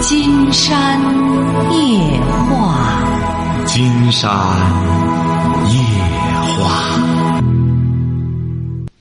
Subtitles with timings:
[0.00, 0.98] 金山
[1.72, 4.30] 夜话，金山
[5.68, 5.76] 夜
[6.56, 6.98] 话。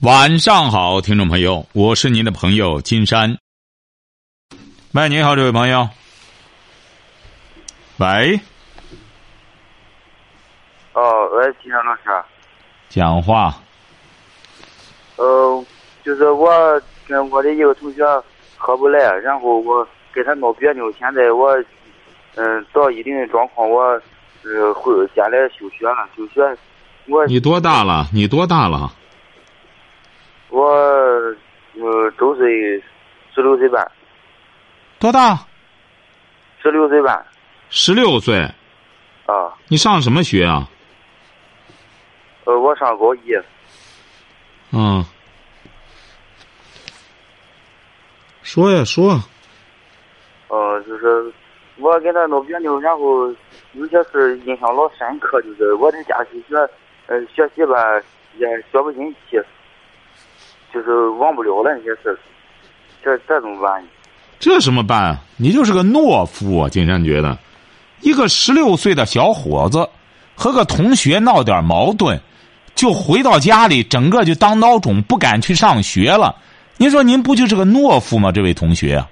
[0.01, 3.37] 晚上好，听众朋友，我是您的朋友金山。
[4.91, 5.87] 喂，你好，这位朋友。
[7.97, 8.37] 喂，
[10.93, 12.01] 哦，喂，金山老师。
[12.89, 13.55] 讲话。
[15.15, 15.65] 呃，
[16.03, 16.49] 就是我
[17.07, 18.03] 跟我的一个同学
[18.57, 20.91] 合不来，然后我跟他闹别扭。
[20.93, 21.55] 现在我
[22.35, 23.81] 嗯到一定的状况，我
[24.43, 26.07] 呃回家来休学了。
[26.15, 26.57] 休学，
[27.07, 28.07] 我你多大了？
[28.13, 28.91] 你多大了？
[30.49, 32.47] 我呃周岁
[33.33, 33.91] 十六岁半。
[34.99, 35.39] 多大？
[36.61, 37.25] 十六岁半。
[37.69, 38.39] 十六岁。
[39.25, 39.53] 啊。
[39.67, 40.67] 你上什么学啊？
[42.45, 43.19] 呃，我上高一。
[44.71, 45.05] 嗯。
[48.41, 49.21] 说呀说。
[51.99, 53.27] 跟他闹别扭，然后
[53.73, 56.55] 有些事印象老深刻，就是我在家休学，
[57.07, 57.75] 呃，学习吧
[58.37, 59.41] 也学不进去，
[60.73, 62.17] 就是忘不了了那些事
[63.03, 63.83] 这这怎么办？
[64.39, 65.17] 这什么办？
[65.37, 66.69] 你就是个懦夫啊！
[66.69, 67.37] 金山觉得，
[68.01, 69.87] 一个十六岁的小伙子
[70.35, 72.19] 和个同学闹点矛盾，
[72.73, 76.35] 就回到家里，整个就当孬种，不敢去上学了。
[76.77, 78.31] 您说您不就是个懦夫吗？
[78.31, 79.03] 这位同学，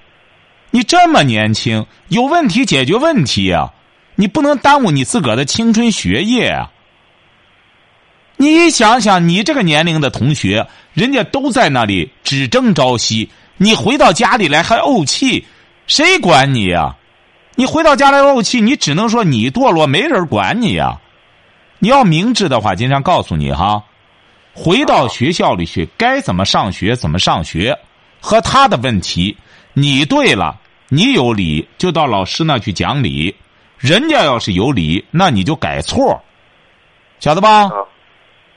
[0.71, 3.73] 你这么年轻，有问题解决问题啊！
[4.15, 6.71] 你不能耽误你自个儿的青春学业啊！
[8.35, 13.29] 你想想，你这个年龄的同学，人家都在那里只争朝夕。
[13.57, 15.45] 你回到家里来还怄气，
[15.87, 16.95] 谁管你呀？
[17.55, 20.99] 你回到家来怄气，你只能说你堕落，没人管你呀。
[21.79, 23.83] 你要明智的话，经常告诉你哈，
[24.53, 27.75] 回到学校里去，该怎么上学怎么上学，
[28.19, 29.35] 和他的问题，
[29.79, 33.31] 你对了，你有理，就到老师那去讲理；
[33.77, 36.19] 人家要是有理，那你就改错，
[37.19, 37.65] 晓得吧？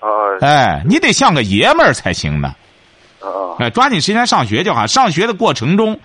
[0.01, 0.09] 啊，
[0.41, 2.55] 哎，你得像个爷们儿才行呢。
[3.59, 4.87] 哎，抓紧时间上学就好。
[4.87, 6.01] 上学的过程中，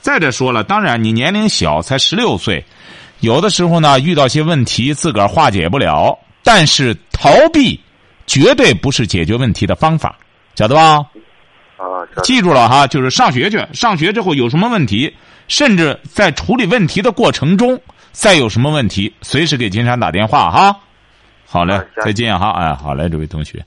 [0.00, 2.64] 再者说了，当然你年龄小，才十六岁，
[3.18, 7.80] 有的时候呢遇到些问题自个儿化解不了，但是逃避
[8.24, 10.16] 绝对不是解决问题的方法，
[10.54, 11.04] 晓得吧？
[11.80, 13.58] 啊，记住了哈，就是上学去。
[13.72, 15.16] 上学之后有什么问题，
[15.48, 17.80] 甚至在处理问题的过程中，
[18.12, 20.76] 再有什么问题，随时给金山打电话哈。
[21.46, 22.50] 好嘞，再见哈。
[22.50, 23.64] 哎，好嘞，这位同学。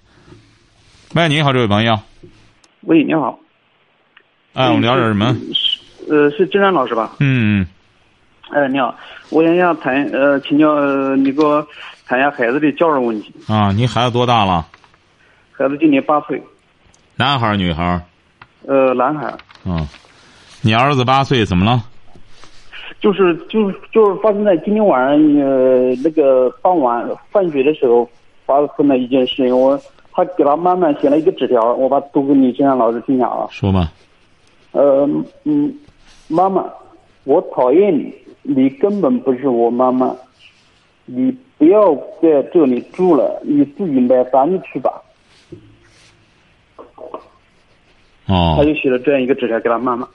[1.16, 2.00] 喂，你好，这位朋友。
[2.82, 3.40] 喂，你好。
[4.54, 5.36] 哎，我们聊点什么？
[6.08, 7.16] 呃，是金山老师吧？
[7.20, 7.66] 嗯。
[8.52, 8.96] 哎，你好，
[9.30, 11.66] 我想想谈呃，请教呃，你给我
[12.06, 13.34] 谈一下孩子的教育问题。
[13.48, 14.68] 啊，你孩子多大了？
[15.52, 16.40] 孩子今年八岁。
[17.16, 18.02] 男孩女孩
[18.66, 19.34] 呃，男孩
[19.66, 19.88] 嗯，
[20.62, 21.84] 你儿子八岁怎么了？
[23.00, 28.10] 就是就是就是发生在今天晚上呃那个傍晚放学的时候
[28.46, 29.80] 发生了一件事情，我。
[30.16, 33.48] 他给他妈妈写了一个纸条，我把读给你金山老师听下啊。
[33.50, 33.92] 说吧。
[34.72, 35.10] 呃
[35.44, 35.76] 嗯，
[36.28, 36.64] 妈妈，
[37.24, 38.14] 我讨厌你，
[38.44, 40.16] 你根本不是我妈妈，
[41.06, 45.02] 你不要在这里住了，你自己买房子去吧。
[48.28, 48.56] 哦。
[48.58, 50.08] 他就写了这样一个纸条给他妈妈，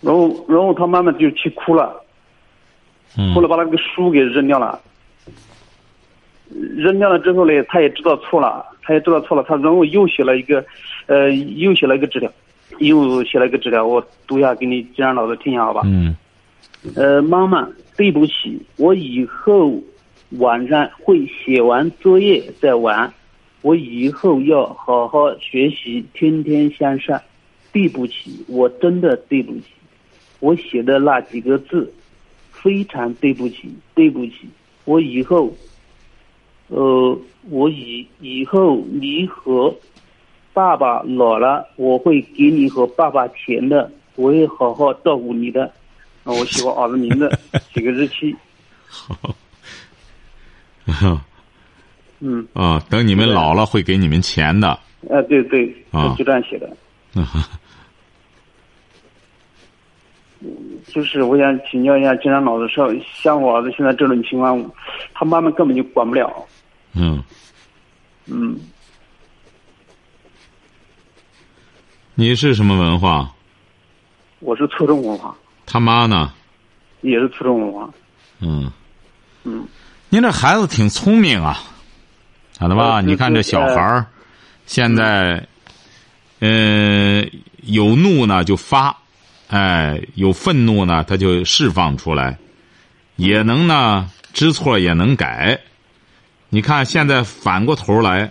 [0.00, 2.02] 然后然后他妈妈就气哭了，
[3.34, 4.80] 后来把那个书给扔掉了。
[6.76, 10.64] 扔掉了之后呢，他也知道错了，他也知道错了，他然后又写了一个，
[11.06, 12.32] 呃，又写了一个纸条，
[12.78, 15.82] 又写了一个纸条，我读一下给你金山老师听一下，好吧？
[15.84, 16.16] 嗯。
[16.96, 17.68] 呃，妈妈，
[17.98, 19.74] 对不起，我以后
[20.38, 23.12] 晚上会写完作业再玩，
[23.62, 27.20] 我以后要好好学习，天天向上。
[27.70, 29.64] 对不起，我真的对不起，
[30.40, 31.92] 我写的那几个字，
[32.50, 34.48] 非常对不起，对不起，
[34.84, 35.52] 我以后。
[36.68, 37.18] 呃，
[37.48, 39.74] 我以以后你和
[40.52, 45.72] 爸爸老了，我会给你和爸爸钱的，我会好好照顾你的。
[46.24, 47.30] 我写我儿子名字，
[47.72, 48.34] 写个日期。
[50.86, 51.20] 好。
[52.20, 52.46] 嗯。
[52.52, 54.68] 啊，等你们老了会给你们钱的。
[55.10, 56.68] 啊，对对，啊就这样写的。
[57.20, 57.48] 啊。
[60.86, 62.88] 就是我想请教一下金山老师，说
[63.22, 64.70] 像我儿子现在这种情况，
[65.12, 66.32] 他妈妈根本就管不了。
[66.94, 67.22] 嗯，
[68.26, 68.56] 嗯，
[72.14, 73.34] 你是什么文化？
[74.38, 75.36] 我是初中文化。
[75.66, 76.32] 他妈呢？
[77.00, 77.90] 也是初中文化。
[78.40, 78.70] 嗯，
[79.42, 79.66] 嗯，
[80.08, 81.58] 您这孩子挺聪明啊，
[82.58, 83.00] 晓得吧？
[83.00, 84.06] 你看这小孩儿，
[84.66, 85.46] 现在，
[86.40, 87.24] 呃，
[87.62, 88.96] 有怒呢就发，
[89.48, 92.36] 哎，有愤怒呢，他就释放出来，
[93.16, 95.60] 也能呢知错也能改。
[96.48, 98.30] 你看现在反过头来，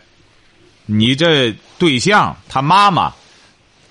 [0.85, 3.13] 你这对象他妈妈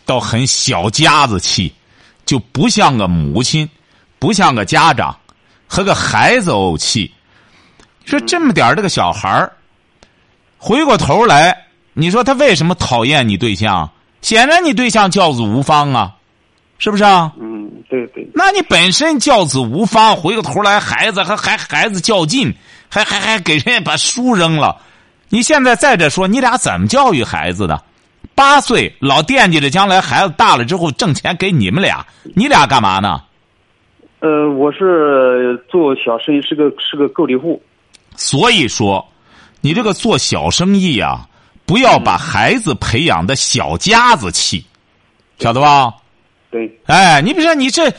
[0.05, 1.73] 倒很小家子气，
[2.27, 3.67] 就不像个母亲，
[4.19, 5.19] 不像个家长，
[5.67, 7.11] 和个孩子怄气。
[8.05, 9.53] 说这么点儿这个小孩儿，
[10.67, 11.57] 回过头来，
[11.93, 13.89] 你说他为什么讨厌你对象？
[14.21, 16.17] 显然你对象教子无方啊，
[16.79, 17.33] 是不是啊？
[17.41, 22.53] 嗯，对对，那你本身教子无方，回过头来孩子还还孩子较劲，
[22.89, 24.77] 还还还给人家把书扔了。
[25.29, 27.81] 你现在再者说，你俩怎么教育孩子的？
[28.35, 32.05] 八岁老惦记着将来孩子大了之后挣钱给你们俩，
[32.35, 33.23] 你俩干嘛呢？
[34.19, 37.63] 呃，我是做小生意，是个是个个体户。
[38.17, 39.07] 所以说，
[39.67, 41.27] 你这个做小生意啊，
[41.65, 44.65] 不要把孩子培养的小家子气，
[45.41, 45.93] 晓得吧？
[46.53, 47.93] 对，哎，你比如说你这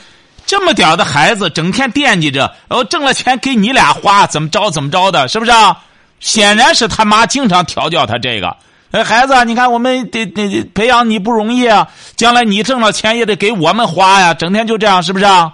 [0.46, 5.78] 这么点儿的孩子，整天惦记着，哦，挣了钱给你俩花，怎么着怎么着的，是不是啊？
[6.20, 8.56] 显然是他妈经常调教他这个。
[8.92, 11.86] 哎，孩子，你看我们得得培养你不容易啊，
[12.16, 15.52] 将来你挣了钱也得给我们花呀，整天就这样，是不是啊？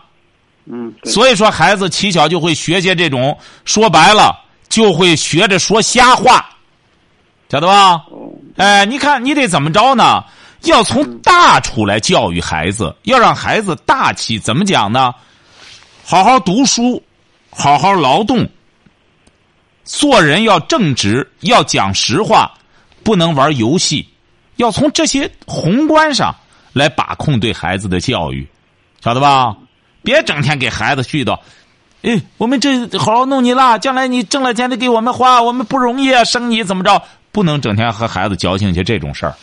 [0.66, 4.44] 嗯，所以说，孩子起小就会学些这种，说白了
[4.75, 6.44] 就会学着说瞎话，
[7.49, 7.93] 晓得吧？
[8.11, 10.25] 哦，哎，你看你得怎么着呢？
[10.62, 14.37] 要从大处来教育孩子，要让孩子大气。
[14.37, 15.15] 怎么讲呢？
[16.05, 17.00] 好好读书，
[17.50, 18.49] 好好劳动，
[19.85, 22.53] 做人要正直，要讲实话，
[23.05, 24.09] 不能玩游戏，
[24.56, 26.35] 要从这些宏观上
[26.73, 28.44] 来把控对孩子的教育，
[29.00, 29.56] 晓得吧？
[30.03, 31.38] 别整天给孩子絮叨。
[32.05, 37.03] 哎，我们这好好弄你啦，将来你挣了钱得给我们花，我们不容易啊，生你怎么着？
[37.33, 39.35] 不能整天和孩子矫情些这种事儿，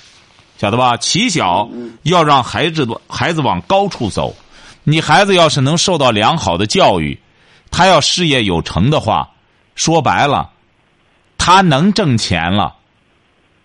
[0.59, 0.95] 晓得吧？
[0.95, 1.67] 起小
[2.03, 4.35] 要让孩子孩子往高处走。
[4.83, 7.19] 你孩子要是能受到良好的教育，
[7.71, 9.27] 他要事业有成的话，
[9.73, 10.51] 说白了，
[11.39, 12.75] 他能挣钱了，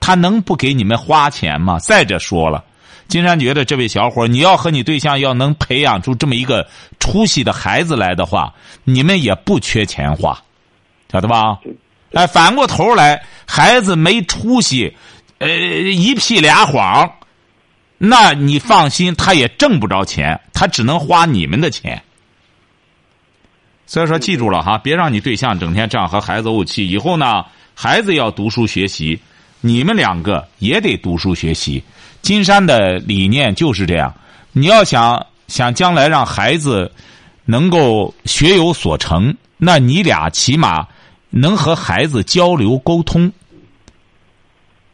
[0.00, 1.78] 他能不给你们花钱吗？
[1.78, 2.64] 再者说了。
[3.08, 6.68] 金山觉得这位小伙，你要和你对象要能培养出这么一个
[6.98, 8.54] 出息的孩子来的话，
[8.84, 10.42] 你们也不缺钱花，
[11.10, 11.58] 晓得吧？
[12.12, 14.96] 哎，反过头来，孩子没出息，
[15.38, 17.12] 呃，一屁俩谎，
[17.98, 22.02] 那你放心，他也挣不着钱，他只能花你们的钱。
[23.86, 26.88] 所以说，记住了哈，别让你对象整天这样和孩子怄气。
[26.88, 27.44] 以后呢，
[27.74, 29.20] 孩子要读书学习，
[29.60, 31.82] 你们两个也得读书学习。
[32.22, 34.12] 金山的理念就是这样，
[34.52, 36.90] 你要想想将来让孩子
[37.44, 40.86] 能够学有所成，那你俩起码
[41.30, 43.32] 能和孩子交流沟通。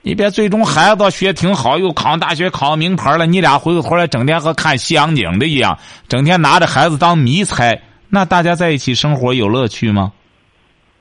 [0.03, 5.79] 你别最终孩子学挺好，又考上大学考上名牌了，你俩回过头来整天和看西洋景的一样，
[6.09, 10.13] 整天拿着孩子当迷猜，那大家在一起生活有乐趣吗？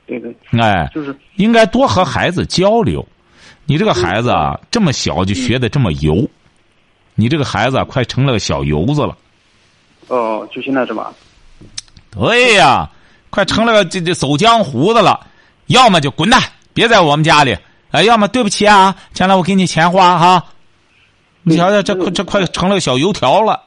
[0.05, 3.05] 对对，哎，就是应该多和孩子交流。
[3.71, 6.27] 你这个孩子啊，这么小就学的这么油，
[7.15, 9.15] 你这个孩子啊，快成了个小油子了。
[10.09, 11.13] 哦，就现在是吧？
[12.09, 12.89] 对呀，
[13.29, 15.25] 快成了个这这走江湖的了。
[15.67, 17.55] 要么就滚蛋，别在我们家里；
[17.91, 20.43] 哎，要么对不起啊，将来我给你钱花哈。
[21.43, 23.57] 你瞧瞧，这快这快成了个小油条了。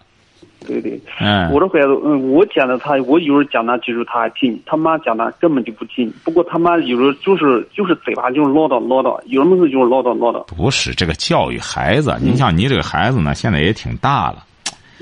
[0.67, 6.13] 对对，嗯，我的孩子，嗯，我讲的他，我有时候讲他，其实他还听；他妈讲他根本就不听。
[6.25, 10.45] 不过他妈有时候就是就是嘴巴就是唠叨唠叨，有什么事就是唠叨唠叨。
[10.55, 14.45] 不是这个教育孩子，你像你这个孩子呢，现在也挺大了。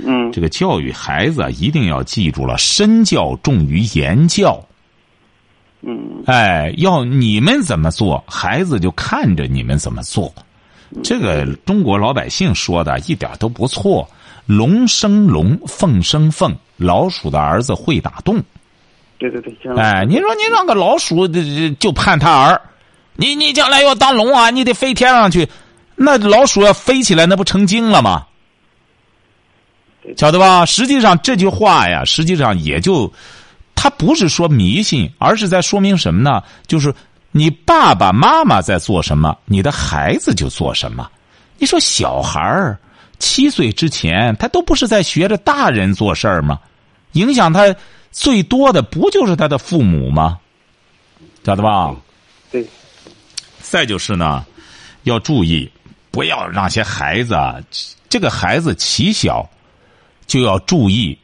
[0.05, 4.61] 嗯，这个教育孩子啊一定要记住了，身教重于言教。
[5.83, 10.33] 嗯，哎，要你们怎么做，孩子就看着你们怎么做。
[11.03, 14.09] 这个中国老百姓说的一点都不错。
[14.47, 18.43] 龙生龙，凤生凤，老鼠的儿子会打洞。
[19.19, 21.29] 对对对，哎，你说你让个老鼠
[21.79, 22.61] 就盼他儿，
[23.15, 25.49] 你你将来要当龙啊，你得飞天上去，
[25.95, 28.27] 那老鼠要飞起来，那不成精了吗？
[30.17, 30.67] 晓得吧？
[30.67, 33.13] 实际上这句话呀，实际上也就，
[33.77, 36.43] 他不是说迷信，而是在说明什么呢？
[36.67, 36.93] 就是
[37.31, 41.09] 你爸爸妈妈在做什么，你的孩子就做什么。
[41.59, 42.77] 你说小孩儿。
[43.23, 46.59] 七岁之前，他都不是在学着大人做事儿吗？
[47.13, 47.73] 影响他
[48.11, 50.41] 最多的不就是他的父母吗？
[51.45, 51.95] 晓得吧？
[52.51, 52.67] 对。
[53.61, 54.45] 再就是呢，
[55.05, 55.71] 要注意，
[56.11, 57.37] 不要让些孩子，
[58.09, 59.49] 这个孩子起小
[60.27, 61.17] 就要注意，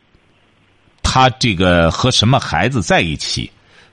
[1.02, 3.50] 他这个和什么孩子在一起，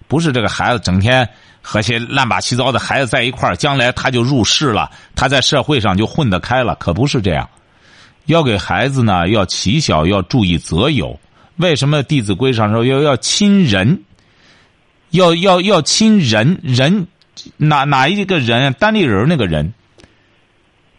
[0.08, 1.28] 不是这个孩子整天
[1.62, 7.50] 和些乱八七糟的孩子在一块儿，将来他就入世了，他在社会上就混得开了，可不是这样。
[8.25, 11.20] 要给孩子呢，要起小要注意择友。
[11.58, 14.03] 为什么《弟子规》上说要要亲人？
[15.12, 17.08] 要要要亲人人，
[17.55, 18.74] 哪哪一个人？
[18.74, 19.74] 单立人那个人，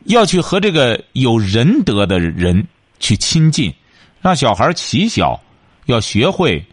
[0.04, 2.66] 要去和这个有仁德的人
[2.98, 3.74] 去亲近，
[4.22, 5.38] 让小孩起小
[5.84, 6.64] 要学会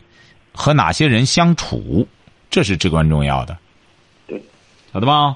[0.54, 2.08] 和哪些人相处，
[2.50, 3.58] 这是至关重要的。
[4.26, 4.42] 对，
[4.94, 5.36] 晓得吧？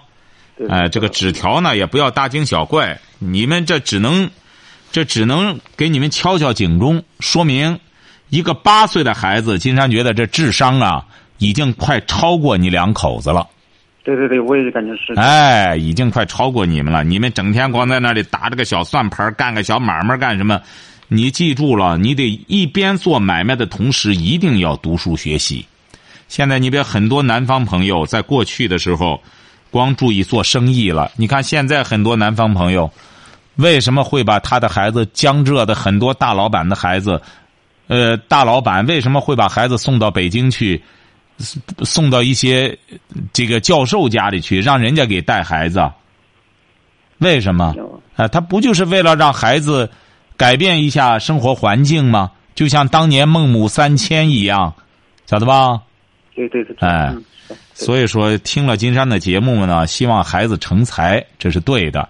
[0.56, 4.30] 对哎，这个纸条呢，也不要大惊小怪，你们这只能，
[4.92, 7.80] 这只能给你们敲敲警钟，说明
[8.30, 11.06] 一个八岁的孩子，金山觉得这智商啊，
[11.38, 13.48] 已经快超过你两口子了。
[14.04, 15.14] 对对对，我也感觉是。
[15.20, 17.04] 哎，已经快超过你们了。
[17.04, 20.62] 你们整天光在那里打着个小算盘，干个小买卖干什么？
[21.10, 25.66] 你记住了，你得一边做买卖的同时，一定要读书学习。
[26.28, 29.22] 现在你别很多南方朋友在过去的时候，
[29.72, 31.12] 光注意做生意了。
[31.16, 32.92] 你看现在很多南方朋友，
[33.58, 37.22] 为什么会把他的孩子江浙的很多大老板的孩子，
[37.88, 40.82] 呃，大老板为什么会把孩子送到北京去？
[41.84, 42.76] 送到一些
[43.32, 45.88] 这个教授家里去，让人家给带孩子。
[47.20, 47.76] 为什么？
[48.16, 49.88] 啊，他不就是为了让孩子
[50.36, 52.32] 改变一下生活环境吗？
[52.56, 54.74] 就像当年孟母三迁一样，
[55.28, 55.80] 晓得吧？
[56.34, 56.76] 对对对。
[56.80, 57.14] 哎，
[57.76, 62.10] 所以说听了金山的节目呢，希望孩子成才，这是对的。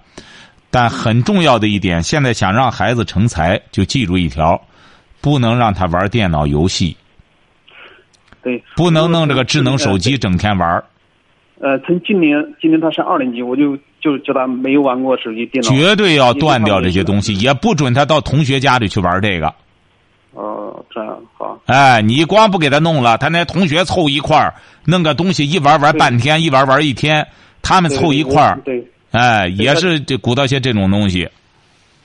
[0.78, 4.62] 但很重要的一点，现在想让孩子成才，就记住一条：
[5.22, 6.96] 不能让他玩电脑游戏。
[8.44, 10.84] 对，不能弄这个智能手机整天玩。
[11.60, 15.72] 呃，从今年今年他上二年级，我就就叫他没有玩过手机、电脑。
[15.72, 19.52] 绝对要断掉这些东西，也不准他到同学家里去玩这个。
[20.34, 21.60] 哦，这样好。
[21.66, 24.54] 哎，你光不给他弄了，他那同学凑一块儿
[24.86, 27.28] 弄个东西，一玩玩半天，一玩玩一天，
[27.64, 31.30] 他们凑一块儿，对，哎，也是这鼓捣些这种东西。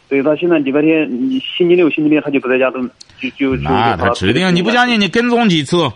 [0.09, 2.83] 对他现在礼拜天，你星期六、星期天他就不在家，都
[3.19, 5.91] 就就那他指定你不相信，你跟踪几次。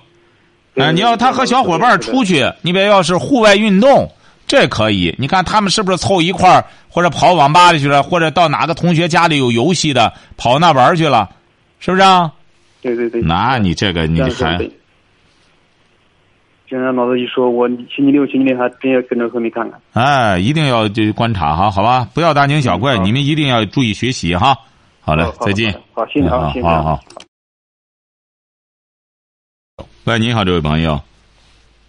[0.75, 4.11] 哎，你要他和小伙伴出去，你别要是户外运动，
[4.47, 5.15] 这可以。
[5.19, 11.31] 你看他们是不是凑一块儿，或者跑网吧里去了，或者到哪个同学家里有游戏的，跑那玩去了，
[11.79, 12.33] 是不是啊？
[12.83, 13.21] 对对对。
[13.23, 14.59] 那你这个你还，
[16.67, 19.81] 就让老师一说，我星期六、星期天还真要跟着后面看看。
[19.93, 22.09] 哎，一定要就观察哈，好吧？
[22.15, 24.57] 不要大惊小怪，你们一定要注意学习哈。
[25.01, 25.73] 好嘞，再见。
[25.95, 26.67] 好，谢谢啊，谢谢。
[26.67, 27.01] 好好。
[30.05, 31.01] 喂，你好，这位朋友。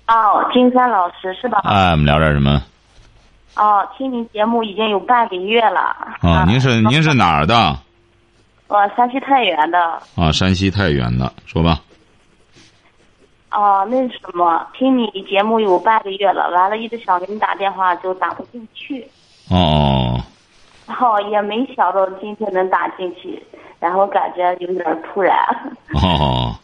[0.08, 1.60] 哦，金山老师是吧？
[1.64, 2.62] 哎，我们聊点什么？
[3.56, 5.80] 哦，听您节目已经有半个月了。
[6.22, 7.78] 啊，您是您是哪儿的？
[8.68, 9.80] 我山西太原的。
[10.16, 11.80] 啊，山西太原的，说吧。
[13.52, 19.08] 哦，那什么，听你节目有半个月了，完了，一直想给你打电话，就打不进去。
[19.50, 20.22] 哦。
[20.88, 23.42] 哦，也没想到今天能打进去，
[23.80, 25.36] 然后感觉有点突然。
[25.94, 26.56] 哦。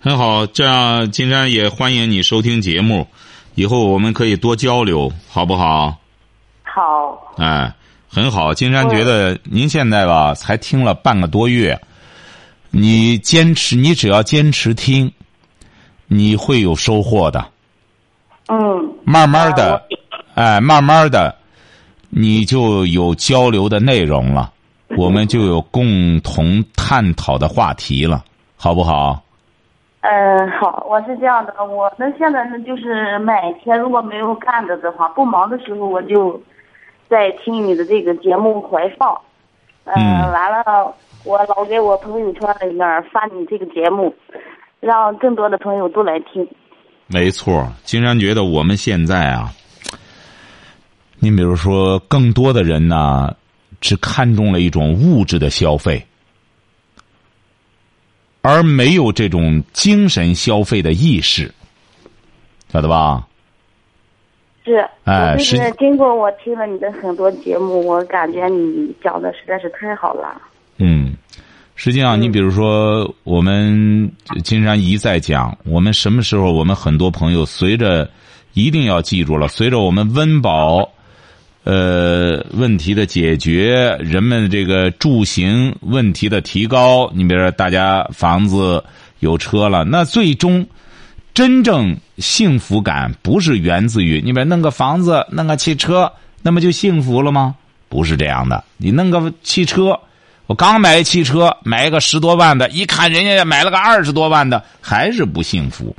[0.00, 3.06] 很好，这样金山也欢迎你收听节目，
[3.54, 5.96] 以后我们可以多交流，好不好？
[6.64, 7.34] 好。
[7.38, 7.72] 哎，
[8.08, 11.80] 很好，金山觉得您现在吧才听了半个多月，
[12.70, 15.12] 你坚持，你只要坚持听，
[16.12, 17.44] 你会有收获的。
[18.48, 18.92] 嗯。
[19.04, 19.82] 慢慢的，
[20.34, 21.34] 哎，慢慢的，
[22.10, 24.52] 你就有交流的内容了，
[24.96, 28.22] 我们就有共同探讨的话题了，
[28.56, 29.20] 好不好？
[30.02, 36.40] 嗯，好，我是这样的，我们现在呢，就是每天如果没有干的的话，不忙的时候，我就
[37.08, 39.18] 在听你的这个节目回放。
[39.84, 39.94] 嗯。
[40.32, 44.14] 完了，我老给我朋友圈里面发你这个节目，
[44.82, 46.46] 让更多的朋友都来听。
[47.06, 49.48] 没错，金山觉得我们现在啊，
[51.20, 53.32] 你比如说，更多的人呢，
[53.80, 56.04] 只看重了一种物质的消费。
[58.40, 61.48] 而没有这种精神消费的意识，
[62.68, 63.24] 晓得吧？
[64.64, 70.42] 是，哎，是经过我听了你的很多节目，我感觉你讲的实在是太好了。
[71.82, 74.12] 嗯，实际上，你比如说，我们
[74.44, 78.08] 金山一再讲，我们什么时候，我们很多朋友随着
[78.54, 80.88] 一定要记住了，随着我们温饱。
[81.64, 88.82] 呃，问题的解决，人们这个住行问题的提高，你比如说，大家房子
[89.20, 90.66] 有车了，那最终
[91.34, 96.12] 真正幸福感不是源自于你比如弄个房子、弄个汽车，
[96.42, 97.54] 那么就幸福了吗？
[97.88, 98.64] 不是这样的。
[98.76, 99.96] 你弄个汽车，
[100.46, 105.94] 我刚买汽车，买一个十多万的，一看人家买了个二十多万的，还是不幸福。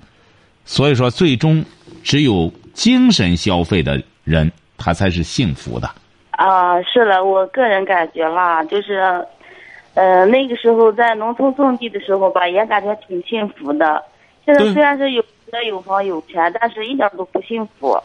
[0.65, 1.63] 所以说，最终
[2.03, 4.51] 只有精神消费的人。
[4.75, 5.89] 他才是幸福的。
[6.31, 9.25] 啊，是了，我个人感觉啦，就是
[9.93, 14.03] 呃，那个时候在农村种地的时候吧，也感觉挺幸福的。
[14.43, 17.97] 现在虽然是有车有房有钱，但是一点都不幸福。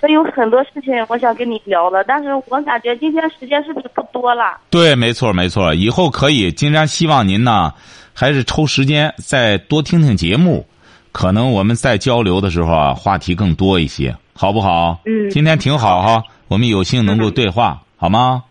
[0.00, 4.58] 所以有很多事情我想跟你聊的，但是我感觉今天时间是不是不多了？
[4.70, 5.74] 对，没错，没错。
[5.74, 7.70] 以后可以，金山希望您呢，
[8.14, 10.66] 还是抽时间再多听听节目，
[11.12, 14.98] 可能我们在交流的时候啊，话题更多一些，好不好？
[15.04, 18.42] 嗯今天挺好哈，我们有幸能够对话，好吗？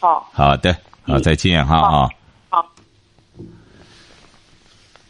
[0.00, 2.08] 好，好的，好，嗯再见哈好啊。
[2.48, 2.66] 好。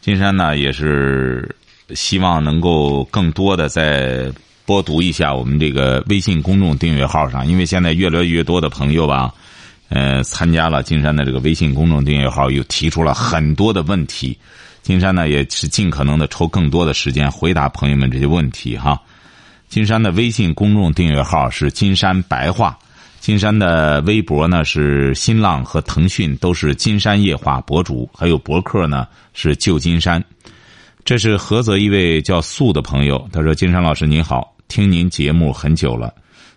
[0.01, 1.55] 金山呢，也是
[1.95, 4.29] 希望能够更多的再
[4.65, 9.33] 播读一下我们这个微信公众订阅号上，因为现在越来越多的朋友吧，
[9.89, 14.37] 呃，参加了金山的这个微信公众订阅号，又提出了很多的问题。
[14.81, 18.99] 金山呢，也是尽可能的抽更多的时间回答朋友们这些问题哈。
[19.67, 22.77] 金山的微信公众订阅号是金山白话，
[23.19, 30.23] 金山的微博呢是新浪和腾讯都是金山夜话博主，还有博客呢是旧金山。
[31.05, 36.13] 这是菏泽一位叫素的朋友，他说：“金山老师您好，听您节目很久了，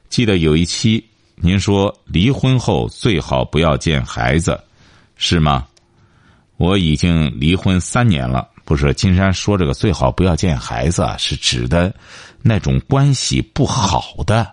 [0.09, 1.05] 记得有一期
[1.37, 4.59] 您说离婚后最好不要见孩子，
[5.17, 5.67] 是吗？
[6.57, 8.49] 我已经离婚三年了。
[8.65, 11.95] 不是金山说这个最好不要见孩子，是指的
[12.43, 14.51] 那种关系不好的。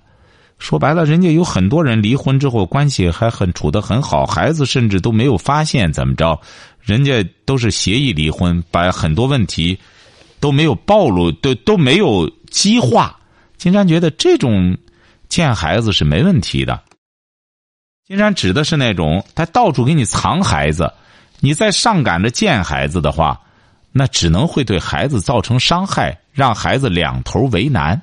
[0.59, 6.39] 说白了，人家有很多人离婚之后关系还很处得很好，孩子甚至都没有发现怎么着，
[6.79, 9.75] 人家都是协议离婚，把很多问题
[10.39, 13.17] 都没有暴露，都都没有激化。
[13.63, 14.77] 金山觉得这种
[15.29, 16.81] 见孩子是没问题的。
[18.05, 20.91] 金山指的是那种他到处给你藏孩子，
[21.39, 23.39] 你再上赶着见孩子的话，
[23.93, 28.01] 那只能会对孩子造成伤害，让孩子两头为难。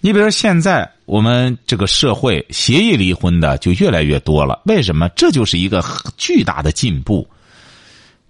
[0.00, 5.08] 你比如说，现在我们这个社会协议离婚的就越来越多了，为什么？
[5.10, 5.80] 这就是一个
[6.16, 7.24] 巨大的进步。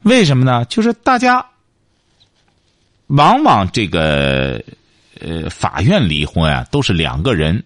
[0.02, 0.66] 为什么呢？
[0.66, 1.42] 就是大家
[3.08, 4.62] 往往这个
[5.20, 7.62] 呃法院离婚啊，都是两个人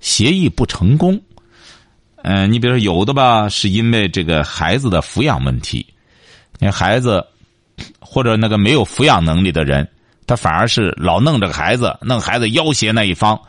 [0.00, 1.20] 协议不成功。
[2.24, 5.84] 嗯、你比如说有的吧，是因为这个孩子的抚养问题，
[6.58, 7.26] 你孩子
[7.98, 9.88] 或者那个没有抚养能力的人，
[10.26, 13.40] 他反而是老弄这个孩子，弄孩子要挟那一方，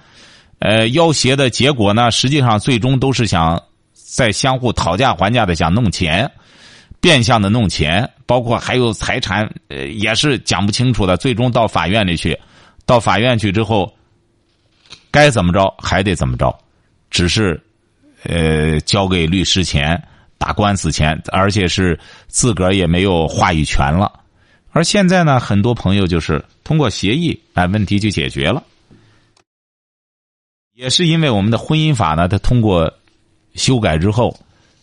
[0.58, 3.62] 呃，要挟的结果呢，实际上最终都是想
[3.94, 6.32] 在相互讨价还价的想弄钱，
[7.00, 12.38] 变相的弄钱，包括还有财产，呃，也是讲不清楚的，最终到法院里去，
[12.86, 13.94] 到法院去之后，
[15.12, 16.58] 该怎么着还得怎么着，
[17.10, 17.62] 只是，
[18.24, 20.02] 呃，交给律师钱。
[20.36, 24.12] 打官司钱，而且是自个儿也没有话语权了。
[24.72, 28.62] 而现在呢，很多朋友就是通过协议，哎，问题就解决了。
[30.74, 32.94] 也是因为我们的婚姻法呢，它通过
[33.56, 34.38] 修改之后，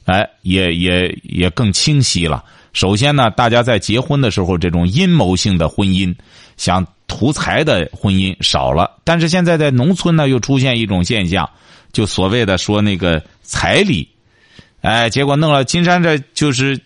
[0.07, 2.43] 哎，也也也更清晰了。
[2.73, 6.15] 首先呢，大家在结婚的时候，这种阴谋性的婚姻、
[6.57, 8.99] 想图财的婚姻少了。
[9.05, 11.49] 但是现在在农村呢，又出现一种现象，
[11.93, 14.09] 就所谓的说那个彩礼。
[14.83, 16.81] 哎，结果弄了金山，这就是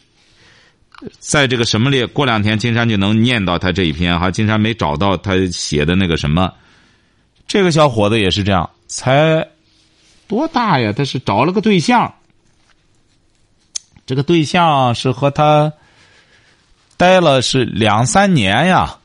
[1.19, 2.05] 在这个什么里？
[2.07, 4.31] 过两天金山就能念到他这一篇哈。
[4.31, 6.53] 金山没找到他写的那个什么，
[7.47, 9.47] 这个小伙子也是这样，才
[10.27, 10.93] 多大呀？
[10.97, 12.13] 他是找了个对象，
[14.07, 15.73] 这个对象是和他
[16.97, 18.97] 待了是两三年呀，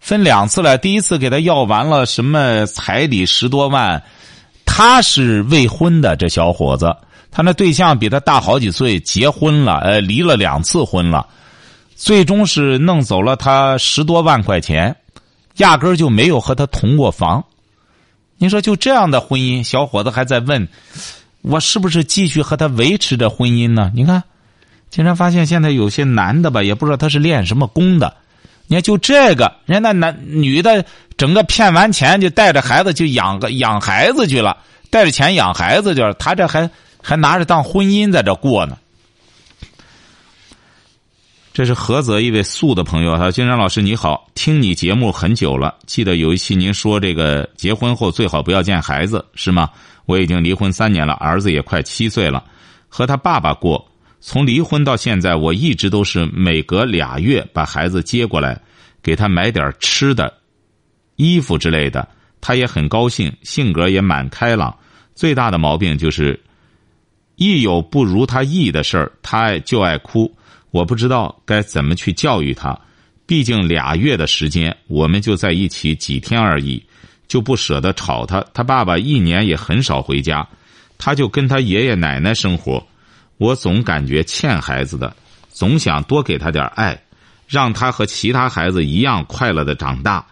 [0.00, 0.76] 分两次来。
[0.76, 4.02] 第一次给他要完了什么彩礼十多万，
[4.66, 6.94] 他是未婚的这小伙子。
[7.30, 11.26] 他那对象比他大好几岁，结婚了，呃，离了两次婚了，
[11.96, 14.94] 最终是弄走了他十多万块钱，
[15.56, 17.42] 压根儿就没有和他同过房。
[18.36, 20.68] 你说就这样的婚姻，小伙子还在问，
[21.42, 23.92] 我是不是继续和他维持着婚姻呢？
[23.94, 24.22] 你看，
[24.88, 28.16] 竟然发现现在有些男的吧，也不知道他是练什么功的。
[28.66, 30.84] 你看，就这个人那男女的，
[31.16, 34.56] 整个骗完钱就带着孩子就养个养孩子去了，
[34.90, 36.70] 带着钱养孩子去了，他这还。
[37.04, 38.78] 还拿着当婚姻在这过呢。
[41.52, 49.68] 这是菏泽一位素的朋友，他说：“金山老师你好，听你节目很久了，记得有一期您说这个结婚后最好不要见孩子，是吗？
[50.06, 52.44] 我已经离婚三年了，儿子也快七岁了，
[52.88, 53.90] 和他爸爸过。
[54.20, 58.60] 从离婚到现在，我一直都是每隔俩月把孩子接过来，
[59.02, 60.32] 给他买点吃的、
[61.16, 62.08] 衣服之类的，
[62.40, 64.76] 他也很高兴，性格也蛮开朗。
[65.14, 66.38] 最大的毛病就是。”
[67.36, 70.32] 一有不如他意的事儿，他就爱哭。
[70.70, 72.78] 我不知道该怎么去教育他。
[73.26, 76.80] 毕竟俩月的时间，我们就在一起几天而已，
[77.32, 78.44] 就不舍得吵他。
[78.52, 80.46] 他爸爸一年也很少回家，
[80.98, 82.86] 他就跟他爷爷奶奶生活。
[83.38, 85.16] 我总感觉欠孩子的，
[85.48, 87.02] 总想多给他点爱，
[87.48, 90.26] 让他和其他孩子一样快乐的长大。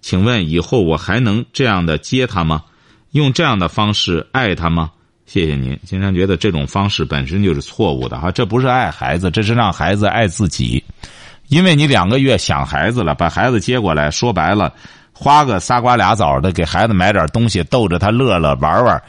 [0.00, 2.64] 请问以后我还能这样的接他吗？
[3.12, 4.90] 用这样的方式爱他吗？
[5.24, 5.78] 谢谢您。
[5.84, 10.82] 经常觉得这种方式本身就是错误的哈，这不是爱孩子，这是让孩子爱自己。
[11.46, 14.72] 因为你两个月想孩子了，把孩子接过来，说白了，
[15.14, 19.00] 花个仨瓜俩枣的给孩子买点东西，逗着他乐乐玩玩，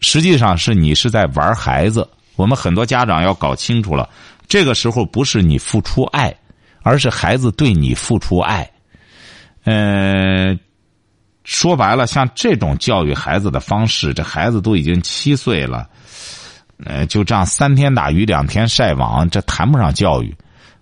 [0.00, 2.06] 实际上是你是在玩孩子。
[2.34, 4.08] 我们很多家长要搞清楚了，
[4.48, 6.34] 这个时候不是你付出爱，
[6.82, 8.68] 而是孩子对你付出爱。
[9.64, 10.58] 嗯，
[11.44, 15.88] 说白了，像这种教育孩子的方式，这孩子都已经七岁了，
[16.84, 20.34] 呃，就这样三天打鱼两天晒网，这谈不上教育。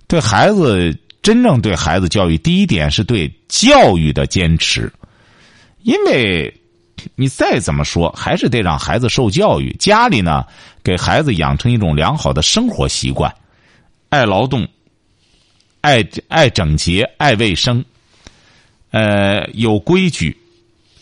[0.07, 4.91] 对孩子真正对孩子教育，第一点是对教育的坚持，
[5.83, 6.53] 因为
[7.15, 9.75] 你再怎么说，还是得让孩子受教育。
[9.79, 10.45] 家里呢，
[10.83, 13.35] 给孩子养成一种良好的生活习惯，
[14.09, 14.67] 爱劳动，
[15.83, 17.85] 爱爱整洁，爱卫生。
[18.91, 20.37] 呃，有规矩，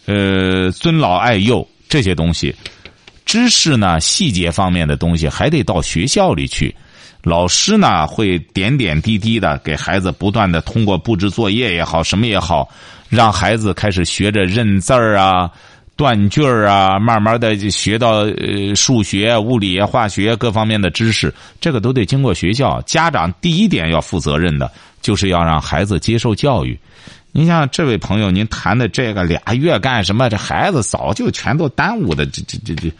[0.04, 2.54] 呃，尊老爱幼这些东西，
[3.24, 6.74] 知识呢，细节方面的东西还得到学校里去。
[7.29, 12.67] 老师呢，会点点滴滴的给孩子不断的通过布置作业也好，什么也好，
[13.11, 15.51] 让孩子开始学着认字儿啊、
[15.95, 21.33] 断句儿啊，慢慢的学到呃数学、物理、化学各方面的知识。
[21.61, 22.81] 这个都得经过学校。
[22.87, 24.71] 家长第一点要负责任的，
[25.03, 26.79] 就是要让孩子接受教育。
[27.31, 30.31] 您像这位朋友，您谈的这个俩月干什么？
[30.31, 32.91] 这孩子早就全都耽误的，这这这这，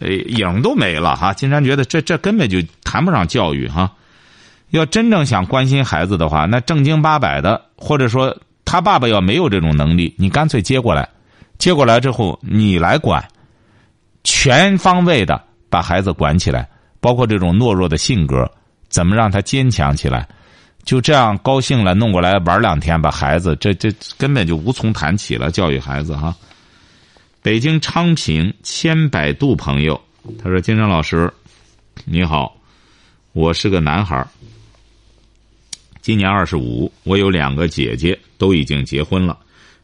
[0.00, 1.32] 呃，影都没了哈。
[1.34, 3.92] 金山觉得这这根本就谈不上教育哈。
[4.70, 11.06] 要真正想关心孩子的话，那正经八百的，或者说他爸爸要没有这种能力，你干脆接过来，
[11.58, 13.22] 接过来之后你来管，
[14.24, 16.66] 全方位的把孩子管起来，
[17.00, 18.50] 包括这种懦弱的性格，
[18.88, 20.26] 怎么让他坚强起来。
[20.84, 25.50] 就这样高兴了，弄过来玩两天，把孩子这这根本就无从谈起了。
[25.50, 26.34] 教育孩子哈。
[27.42, 30.00] 北京昌平千百度朋友
[30.40, 31.28] 他说：“金山老师，
[32.04, 32.56] 你好，
[33.32, 34.24] 我是个男孩
[36.00, 39.36] 今年二十五，我有两个姐姐，都已经结婚了。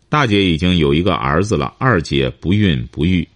[0.08, 3.26] 大姐已经有一个儿子了，二姐不孕不育，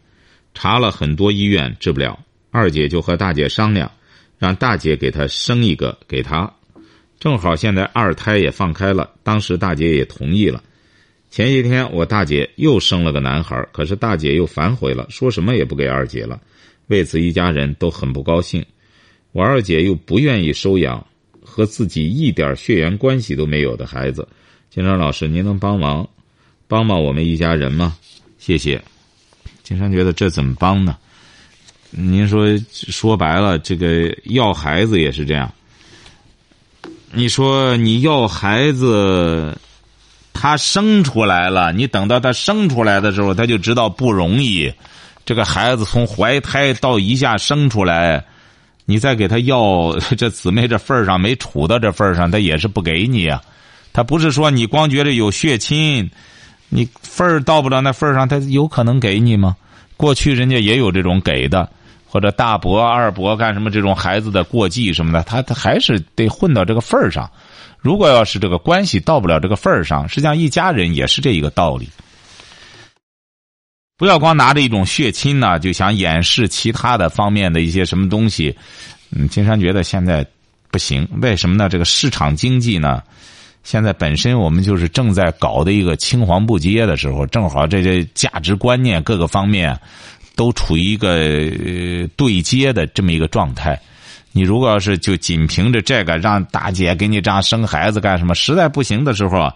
[0.54, 2.16] 查了很多医院治不了。
[2.52, 3.90] 二姐就和大姐商量，
[4.38, 6.48] 让大姐给她生一个给她。”
[7.18, 10.62] 正好现在二胎也放开了，当时大姐也同意了。
[11.32, 16.38] 前些天我大姐又生了个男孩，可是大姐又反悔了，说什么也不给二姐了。
[16.88, 18.62] 为此一家人都很不高兴。
[19.32, 21.06] 我二姐又不愿意收养
[21.42, 24.28] 和自己一点血缘关系都没有的孩子。
[24.68, 26.06] 金山老师，您能帮忙
[26.68, 27.96] 帮帮我们一家人吗？
[28.38, 28.82] 谢谢。
[29.62, 30.98] 金山觉得这怎么帮呢？
[31.92, 35.50] 您说说白了，这个要孩子也是这样。
[37.10, 39.56] 你说你要孩子，
[40.32, 44.72] 他生出来了，你等到他生出来的时候，他就知道不容易。
[45.24, 48.24] 这个孩子从怀胎到一下生出来，
[48.86, 53.40] 你再给他要 这姊妹这份上没处到这份上，他也是不给你啊。
[53.92, 56.10] 他不是说你光觉得有血亲，
[56.68, 59.56] 你份儿到不了那份上，他有可能给你吗？
[59.96, 61.68] 过去人家也有这种给的。
[62.04, 63.70] 或者大伯、二伯干什么？
[63.70, 67.26] 这种孩子的过继什么的，他他还是得混到这个份儿上。
[67.82, 71.88] 如果要是这个关系到不了这个份儿上，实际上一家人也是这一个道理。
[73.98, 78.56] 不要光拿着一种血亲呢，就想掩饰其他的方面的一些什么东西。
[79.10, 80.24] 嗯，金山觉得现在
[80.70, 81.68] 不行，为什么呢？
[81.68, 83.02] 这个市场经济呢，
[83.64, 89.78] 现在本身我们就是正在搞的一个青黄不接的时候，正好这些价值观念各个方面。
[90.34, 93.78] 都处于一个对接的这么一个状态，
[94.32, 98.34] 你如果要是就仅凭着这个让大姐给你这样生孩子干什么？
[98.34, 99.52] 实在不行的时候，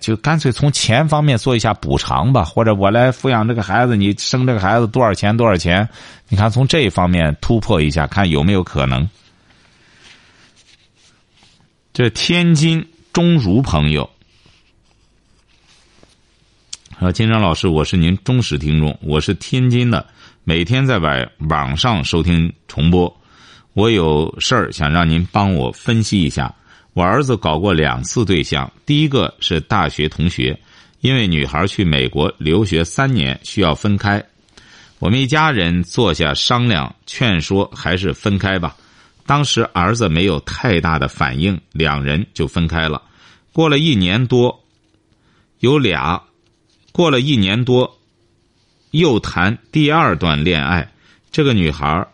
[0.00, 5.36] 就干脆从钱方面做一下补偿吧，或者我来抚养这个孩子，你生这个孩子多少钱？
[5.36, 5.88] 多少钱？
[6.28, 9.08] 你看从这一方面突破一下，看有没有可能。
[11.92, 14.08] 这天津钟如朋友。
[16.98, 20.06] 啊，金山老师，我是您忠实听众，我是天津的，
[20.44, 23.12] 每天在网网上收听重播。
[23.74, 26.54] 我有事儿想让您帮我分析一下。
[26.94, 30.58] 我儿子搞过两次对象，第一个是大学同学，
[31.00, 34.22] 因为女孩去美国留学三年需要分开，
[34.98, 38.76] 我们一家人坐下商量，劝说还是分开吧。
[39.24, 43.00] 当时儿子没有太大的反应，两人就分开了。
[43.52, 44.62] 过了一年多，
[45.60, 46.22] 有俩。
[46.92, 47.98] 过了一年多，
[48.90, 50.92] 又谈第二段恋爱。
[51.30, 52.06] 这个女孩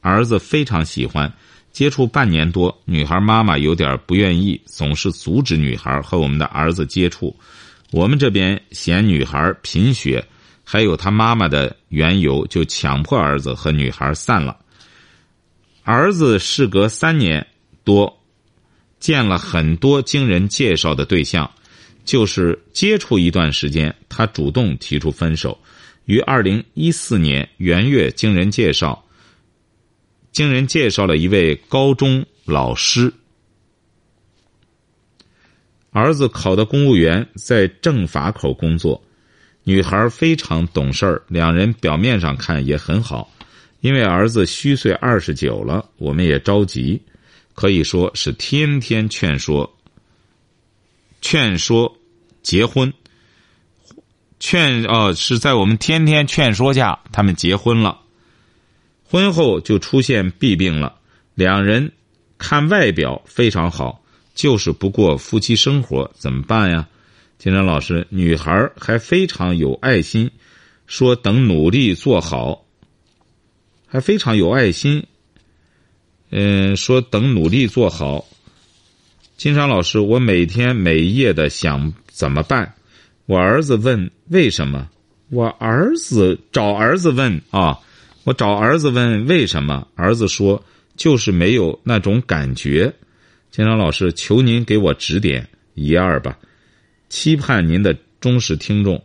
[0.00, 1.32] 儿子非常喜欢。
[1.72, 7.36] 接触半年多，女孩妈妈有点不愿意，总是阻止女孩和我们的儿子接触。
[7.92, 10.24] 我们这边嫌女孩贫血，
[10.64, 14.56] 还有她妈妈的缘由，就强迫儿子和女孩散了。
[15.84, 17.46] 儿子事隔三年
[17.84, 18.20] 多，
[18.98, 21.48] 见了很多经人介绍的对象，
[22.04, 25.56] 就是接触一段时间，他主动提出分手。
[26.06, 29.04] 于二零一四年元月，经人介绍。
[30.32, 33.12] 经人介绍了一位高中老师，
[35.90, 39.02] 儿子考的公务员，在政法口工作。
[39.64, 43.30] 女孩非常懂事儿，两人表面上看也很好。
[43.80, 47.00] 因为儿子虚岁二十九了，我们也着急，
[47.54, 49.70] 可以说是天天劝说、
[51.20, 51.96] 劝说
[52.42, 52.92] 结婚。
[54.38, 58.00] 劝哦，是在我们天天劝说下，他们结婚了。
[59.10, 60.94] 婚后就出现弊病了，
[61.34, 61.90] 两人
[62.38, 64.04] 看外表非常好，
[64.36, 66.86] 就是不过夫妻生活，怎么办呀？
[67.36, 70.30] 金山老师，女孩还非常有爱心，
[70.86, 72.64] 说等努力做好，
[73.88, 75.04] 还非常有爱心。
[76.30, 78.24] 嗯，说等努力做好。
[79.36, 82.74] 金山老师，我每天每夜的想怎么办？
[83.26, 84.88] 我儿子问为什么？
[85.30, 87.80] 我儿子找儿子问啊。
[88.24, 90.62] 我找儿子问为什么，儿子说
[90.96, 92.92] 就是没有那种感觉。
[93.50, 96.36] 金章老师，求您给我指点一二吧，
[97.08, 99.02] 期盼您的忠实听众。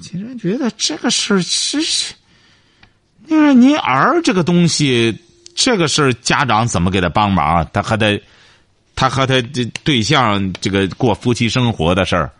[0.00, 2.14] 金章觉得这个事儿是是，
[3.24, 5.16] 你看您儿这个东西，
[5.54, 7.66] 这个事儿家长怎么给他帮忙？
[7.72, 8.20] 他和他，
[8.94, 12.30] 他和他这对象这个过夫妻生活的事儿。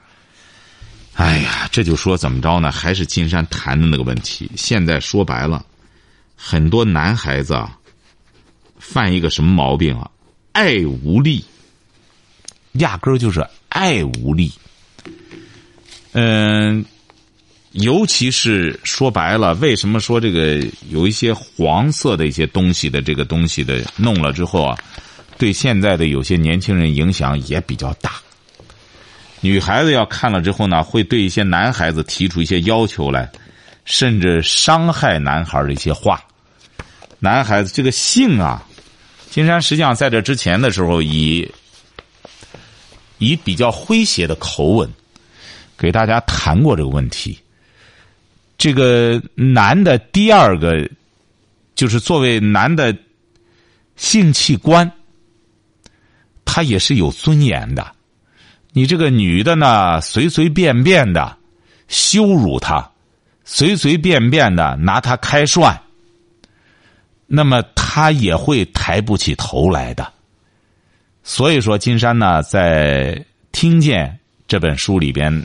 [1.19, 2.71] 哎呀，这就说怎么着呢？
[2.71, 4.49] 还是金山谈的那个问题。
[4.57, 5.67] 现在说白了，
[6.37, 7.77] 很多男孩子啊，
[8.79, 10.09] 犯一个什么毛病啊？
[10.53, 11.45] 爱无力，
[12.75, 14.53] 压根儿就是爱无力。
[16.13, 16.85] 嗯，
[17.73, 24.79] 尤其是说白了，为什么说这个有一些黄色的一些东西的这个东西的弄了之后啊，
[25.37, 28.13] 对现在的有些年轻人影响也比较大。
[29.41, 33.31] 女孩子要看了之后呢，会对一些男孩子提出一些要求来，
[33.85, 36.23] 甚至伤害男孩的一些话。
[37.21, 38.67] 男孩子这个性啊，
[39.31, 41.49] 金山实际上在这之前的时候，以
[43.19, 44.91] 以比较诙谐的口吻
[45.77, 47.39] 给大家谈过这个问题。
[48.57, 50.89] 这个男的第二个，
[51.77, 52.97] 就是作为男的
[53.95, 54.91] 性器官，
[56.45, 57.95] 他也是有尊严的。
[58.79, 61.37] 你这个女的呢，随随便便的
[61.89, 62.89] 羞辱他，
[63.45, 65.77] 随随便便的拿他开涮，
[67.27, 70.13] 那么他也会抬不起头来的。
[71.25, 73.17] 所以说，金山呢，在
[73.51, 74.07] 《听见》
[74.47, 75.45] 这本书里边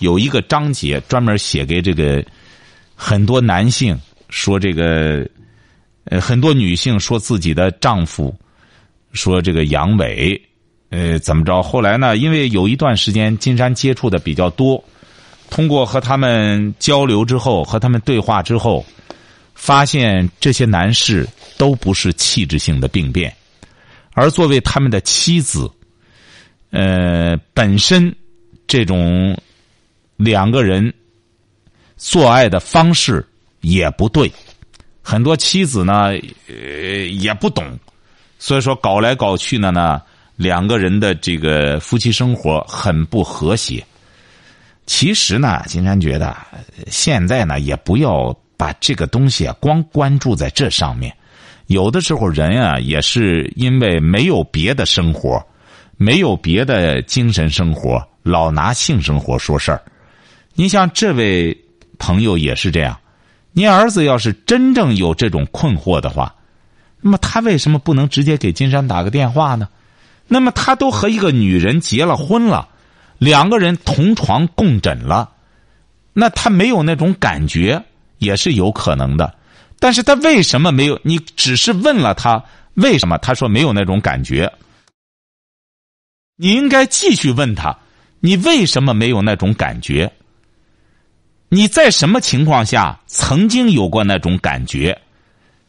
[0.00, 2.24] 有一个章节专门写给这个
[2.96, 3.96] 很多男性
[4.30, 5.24] 说这个，
[6.06, 8.36] 呃，很多女性说自己的丈夫
[9.12, 10.40] 说这个阳痿。
[10.90, 11.62] 呃，怎么着？
[11.62, 12.16] 后来呢？
[12.16, 14.82] 因为有一段时间金山接触的比较多，
[15.50, 18.86] 通过和他们交流之后，和他们对话之后，
[19.54, 23.30] 发现这些男士都不是器质性的病变，
[24.14, 25.70] 而作为他们的妻子，
[26.70, 28.14] 呃，本身
[28.66, 29.36] 这种
[30.16, 30.90] 两个人
[31.98, 33.22] 做爱的方式
[33.60, 34.32] 也不对，
[35.02, 36.14] 很多妻子呢，
[36.46, 36.54] 呃，
[37.12, 37.78] 也不懂，
[38.38, 40.00] 所以说搞来搞去的呢。
[40.38, 43.84] 两个人的这个夫妻生活很不和谐。
[44.86, 46.34] 其实呢，金山觉得
[46.86, 51.14] 现在呢，也不要把这个东西啊光关注在这上面。
[51.66, 55.44] 有的时候人啊，也是因为没有别的生活，
[55.96, 59.82] 没有别的精神生活，老拿性生活说事儿。
[60.54, 61.54] 你像这位
[61.98, 62.96] 朋友也是这样。
[63.52, 66.32] 您儿子要是真正有这种困惑的话，
[67.00, 69.68] 那么他为什么不能直接给金山打个电话呢？
[70.28, 72.68] 那么他都和一个女人结了婚了，
[73.18, 75.32] 两个人同床共枕了，
[76.12, 77.82] 那他没有那种感觉
[78.18, 79.34] 也是有可能的。
[79.80, 81.00] 但是他为什么没有？
[81.02, 84.52] 你只是问了他为什么，他说没有那种感觉。
[86.36, 87.76] 你应该继续问他，
[88.20, 90.12] 你为什么没有那种感觉？
[91.48, 95.00] 你在什么情况下曾经有过那种感觉？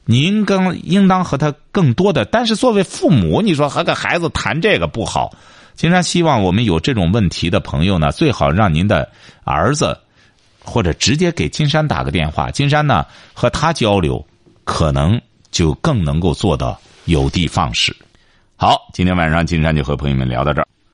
[0.09, 5.31] 你应该应当和他更多的，但是作为父母，你说和个孩子谈这个不好。
[5.75, 9.07] 金山希望我们有这种问题的朋友呢，最好让您的
[9.43, 9.95] 儿子
[10.63, 14.25] 或者直接给金山打个电话，金山呢和他交流，
[14.63, 17.95] 可能就更能够做到有的放矢。
[18.55, 20.68] 好，今天晚上金山就和朋友们聊到这儿。